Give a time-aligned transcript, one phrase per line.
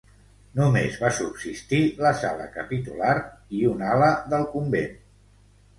[0.59, 3.15] Només va subsistir la sala capitular
[3.61, 4.99] i un ala del convent.